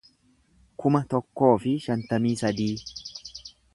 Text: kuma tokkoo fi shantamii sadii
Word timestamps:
kuma 0.83 1.01
tokkoo 1.13 1.51
fi 1.65 1.73
shantamii 1.85 2.33
sadii 2.43 2.75